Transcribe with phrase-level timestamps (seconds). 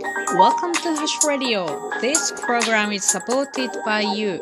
[0.00, 1.66] Welcome to Hush Radio.
[2.00, 4.40] This program is supported by you.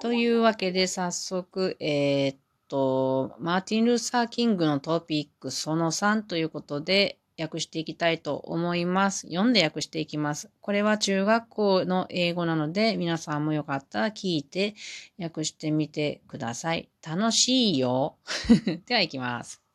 [0.00, 2.36] というわけで早速、えー、っ
[2.68, 9.28] と、マーティン・ルーサー・キングのトピックその3ということで訳していきたいと思います。
[9.28, 10.50] 読んで訳していきます。
[10.60, 14.74] これは中学校の英語なので皆さんもよかったら聞いて
[15.20, 16.88] 訳してみてください。
[17.06, 18.16] 楽しいよ。
[18.86, 19.65] では行きます。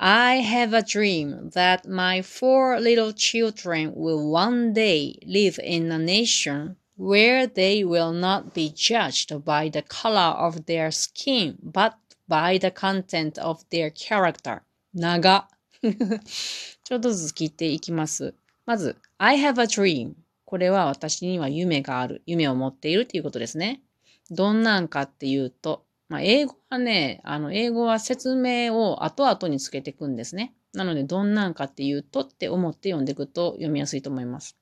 [0.00, 5.98] I have a dream that my four little children will one day live in a
[5.98, 11.94] nation where they will not be judged by the color of their skin, but
[12.28, 14.62] by the content of their character.
[14.94, 15.48] 長。
[15.82, 18.34] ちょっとずつ聞いていきます。
[18.66, 20.14] まず、I have a dream.
[20.44, 22.22] これは私には夢がある。
[22.26, 23.82] 夢を持っているということですね。
[24.30, 30.53] どんなんかっていうと、 まあ、英語はね、あの、英語は説明を後々につけていくんですね。
[30.71, 34.55] なので、どんなんかっていうとって思って読んでいくと読みやすいと思います。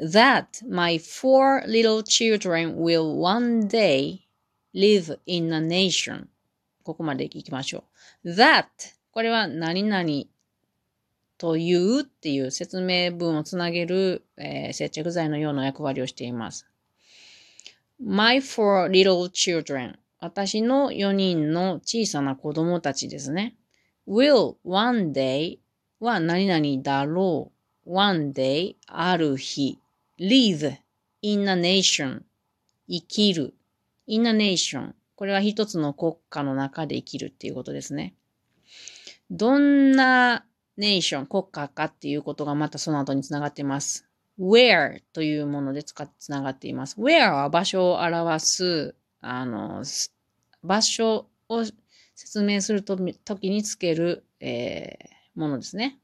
[0.00, 4.22] That my four little children will one day
[4.74, 6.24] live in a nation.
[6.82, 7.84] ここまで行きましょ
[8.24, 8.32] う。
[8.32, 8.64] That
[9.12, 10.04] これは何々
[11.38, 16.66] というっていう説明文をつなげる、えー、接着剤のような役割をしています。
[18.02, 23.56] My four little children 私の4人の小さな子供たちですね。
[24.08, 25.58] will one day
[26.00, 27.52] は何々だろ
[27.86, 27.92] う。
[27.92, 29.78] one day ある日。
[30.18, 30.76] live
[31.22, 32.22] in a nation
[32.88, 33.54] 生きる。
[34.06, 38.14] in a nation これは一つの国家の中で生きるっていうことですね。
[39.30, 40.46] どんな
[40.78, 44.09] ネーション、国家かっていうことがまたその後につながっています。
[44.40, 46.96] Where というもので使ってつながっています。
[46.98, 49.84] where は場所を表す、あの、
[50.62, 51.64] 場所を
[52.14, 55.98] 説明するときにつける、えー、ものですね。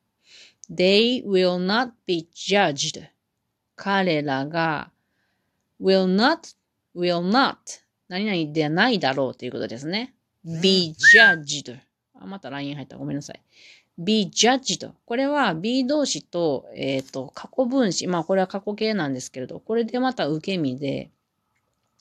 [0.70, 3.08] They will not be judged.
[3.74, 4.90] 彼らが
[5.80, 6.56] will not,
[6.94, 7.56] will not
[8.08, 10.14] 何々ではないだろうということですね。
[10.44, 11.78] be judged.
[12.14, 12.96] あ、また LINE 入った。
[12.96, 13.42] ごめんなさい。
[13.98, 14.92] Be judged.
[15.04, 18.06] これは be 動詞と、えっ、ー、と、過去分詞。
[18.06, 21.10] まあ、これは過去形なんですけれど、これでまた受け身で、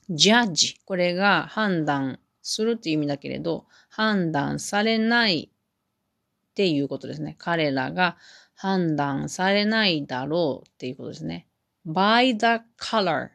[0.10, 0.78] judge。
[0.86, 7.36] これが判断するっていう意味だけれど、判断されないっていうことですね。
[7.38, 8.18] 彼らが
[8.56, 11.48] 判断されないだろうっていうことですね。
[11.88, 13.30] by the color。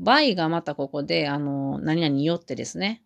[0.00, 3.02] by がまたここで、あの、何々によってですね。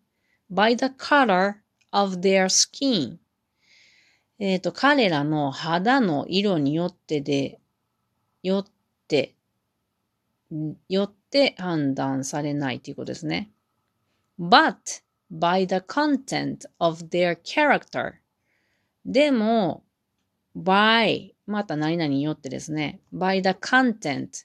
[0.52, 1.54] by the color
[1.90, 3.21] of their skin。
[4.38, 7.60] えっ、ー、と、彼らの肌の色によってで、
[8.42, 8.72] よっ
[9.08, 9.34] て、
[10.88, 13.50] よって判断されないということですね。
[14.38, 18.14] but by the content of their character
[19.04, 19.84] でも
[20.56, 24.44] by また何々によってですね by the content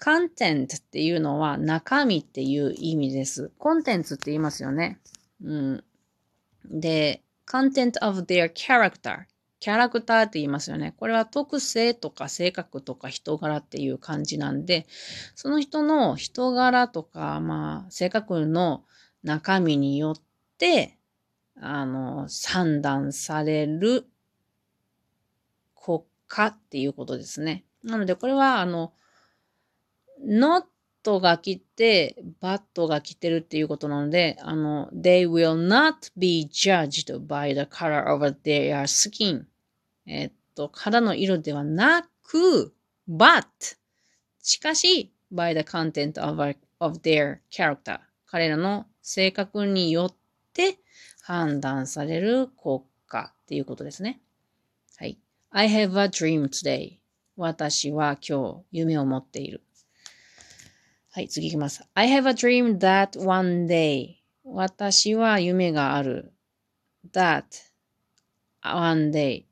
[0.00, 3.52] content っていうのは中身っていう意味です。
[3.58, 4.98] コンテンツって言いますよね。
[5.44, 5.84] うん。
[6.64, 9.26] で、content of their character
[9.60, 10.92] キャラクターって言いますよね。
[10.96, 14.86] これは特性とか性格とか人柄っていう感じなんで、
[15.36, 18.82] その人の人柄とか、まあ、性格の
[19.22, 20.22] 中身によっ
[20.58, 20.98] て、
[21.60, 24.04] あの、判断される
[25.80, 27.64] 国家っていうことですね。
[27.84, 28.92] なので、これは、あの、
[30.26, 30.64] not
[31.02, 39.44] トが来て、but が来てるっていうことなので、あの、they will not be judged by the color of their skin.
[40.06, 42.74] えっと、肌の色ではなく、
[43.08, 43.44] but
[44.42, 48.00] しかし、by the content of, of their character.
[48.26, 50.14] 彼らの性格によっ
[50.52, 50.78] て
[51.22, 54.20] 判断される国家っていうことですね。
[54.96, 55.18] はい。
[55.50, 56.98] I have a dream today.
[57.36, 59.62] 私は今日夢を持っている。
[61.14, 61.84] はい、次いきます。
[61.92, 64.14] I have a dream that one day.
[64.44, 66.32] 私は夢がある。
[67.12, 67.44] that
[68.64, 69.44] one day.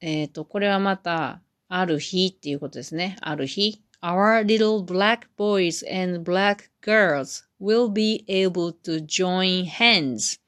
[0.00, 3.14] えっ、と、これはまた、ある日っていうことですね。
[3.20, 3.80] ある日。
[4.02, 10.40] Our little black boys and black girls will be able to join hands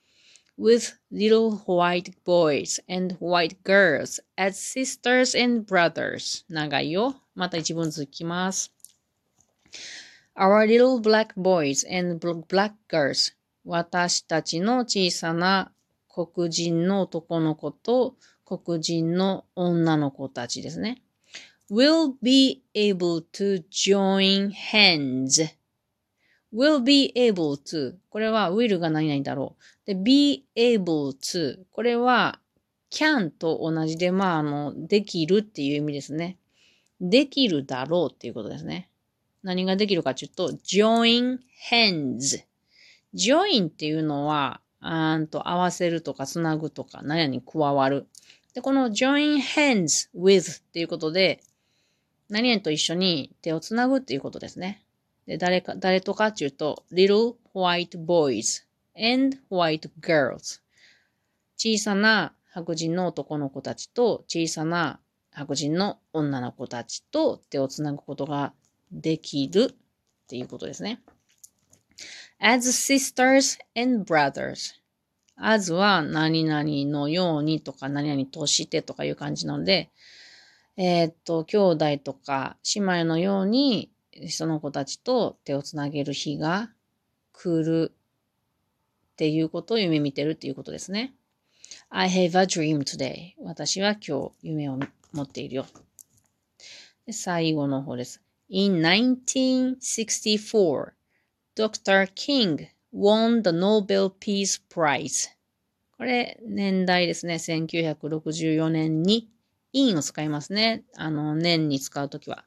[0.58, 6.44] with little white boys and white girls as sisters and brothers.
[6.48, 7.14] 長いよ。
[7.36, 8.72] また一文続きます。
[10.36, 13.34] Our little black boys and black girls
[13.64, 15.72] 私たちの小さな
[16.08, 21.02] 黒人の男の子と黒人の女の子たちですね。
[21.70, 25.54] will be able to join hands
[26.52, 29.86] will be able to これは will が何々だろう。
[29.86, 32.38] で、be able to これは
[32.90, 36.36] can と同じで、まあ、あの、できるっていう意味ですね。
[37.00, 38.90] できるだろうっていうことですね。
[39.42, 41.38] 何ができるかというと、join
[41.70, 42.44] hands。
[43.14, 48.06] join っていうのは、あんと合わせるとかつなぐとか何々に加わる。
[48.54, 51.42] で、この join hands with っていうことで、
[52.28, 54.82] 何々と一緒に手をつなぐっていうことですね。
[55.26, 58.64] で、誰か、誰とかっていうと、little white boys
[58.96, 60.60] and white girls。
[61.56, 65.00] 小さな白人の男の子たちと小さな
[65.30, 68.52] 白人の女の子たちと手をつなぐことが
[68.92, 71.02] できるっていうことですね。
[72.38, 74.74] as sisters and brothers.
[75.36, 79.90] as は何々のようにとか何々としてとかいう感じなので、
[80.76, 83.90] えー、っと、兄弟とか姉妹のように
[84.28, 86.70] その子たちと手をつなげる日が
[87.32, 87.92] 来る
[89.12, 91.14] っていうことを夢見てるっていうことですね。
[91.90, 93.32] I have a dream today.
[93.42, 94.78] 私は今日夢を
[95.12, 95.66] 持っているよ。
[97.10, 98.21] 最後の方です。
[98.54, 100.94] In 1964,
[101.56, 102.06] Dr.
[102.14, 105.30] King won the Nobel Peace Prize.
[105.96, 107.36] これ、年代ですね。
[107.36, 109.30] 1964年に
[109.72, 110.84] in を使いますね。
[110.96, 112.44] あの、年に使うときは。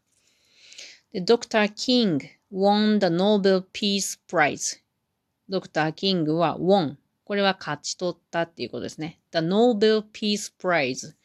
[1.12, 1.74] で、Dr.
[1.74, 2.20] King
[2.54, 4.82] won the Nobel Peace Prize.
[5.50, 5.92] Dr.
[5.92, 6.98] King は won。
[7.24, 9.20] これは勝ち取ったっていうことですね。
[9.32, 11.16] The Nobel Peace Prize。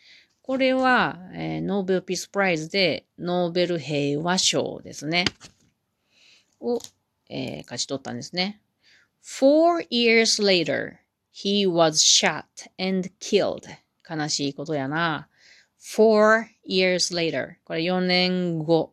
[0.51, 5.25] これは、えー、ノーベルピースプライズでノーベル平和賞ですね。
[6.59, 6.81] を、
[7.29, 8.61] えー、勝ち取ったんですね。
[9.23, 10.95] Four years later,
[11.33, 12.43] he was shot
[12.85, 13.61] and killed.
[14.05, 15.29] 悲しいことやな。
[15.81, 17.55] Four years later.
[17.63, 18.93] これ4年後。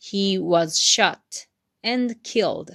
[0.00, 1.18] He was shot
[1.82, 2.72] and killed.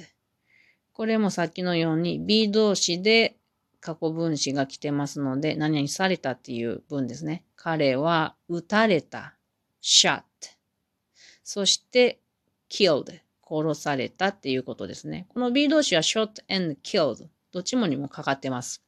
[0.91, 3.38] これもさっきのように B 動詞で
[3.81, 7.43] 過去分詞が来てますので、何々されたっていう文ですね。
[7.55, 9.35] 彼は撃たれた。
[9.81, 10.23] shot。
[11.43, 12.19] そして
[12.69, 13.21] killed。
[13.49, 15.25] 殺されたっていうことですね。
[15.29, 17.27] この B 動詞は shot and killed。
[17.51, 18.83] どっちもにもかかってます。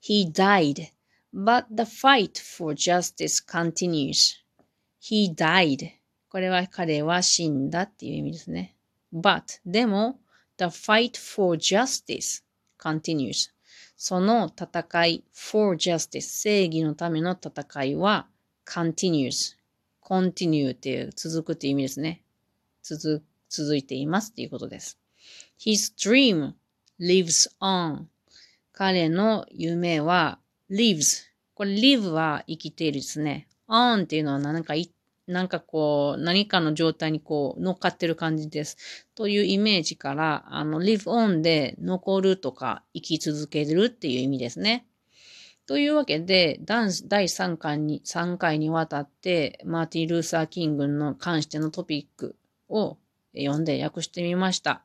[0.00, 0.92] He died,
[1.34, 4.36] but the fight for justice continues.
[5.02, 5.90] He died.
[6.28, 8.76] これは彼は死んだっていう意味ですね。
[9.12, 10.20] but でも
[10.58, 12.44] the fight for justice
[12.80, 13.50] continues.
[13.96, 18.26] その戦い for justice 正義のための戦いは
[18.66, 19.56] continues
[20.02, 22.22] continue っていう続くっていう意味ですね。
[22.82, 24.98] 続、続いていますっていうことです。
[25.58, 26.54] His dream
[26.98, 28.06] lives on
[28.72, 30.38] 彼の夢は
[30.70, 31.24] lives
[31.54, 33.46] これ live は生きているですね。
[33.68, 34.90] on っていうのは何か一
[35.30, 39.06] なんかこう、何かの状態にこう、乗っかってる感じです。
[39.14, 44.86] というイメージから、あの、live on で残るとか、生き続けるっていう意味ですね。
[45.66, 52.34] というわけで、第3回に、3回にわたって、マーティン・ルーサー・キングの関してのトピック
[52.68, 52.98] を
[53.36, 54.82] 読んで訳してみました。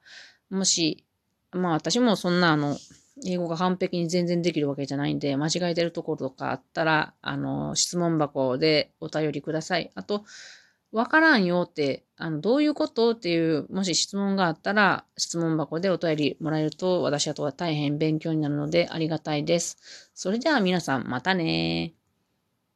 [0.51, 1.03] もし、
[1.51, 2.77] まあ私もそんなあの、
[3.23, 9.91] 英語が完璧に全然できるわけじゃないんで、間違えてるところとかあったら、あの、質問箱でお便りください。
[9.95, 10.25] あと、
[10.91, 19.77] わからんよって、あの、どういうことっていう、もし質問があったら、質問箱でお便りもらえると、私はとは大変勉強になるのでありがたいです。
[20.13, 21.93] それでは皆さん、またね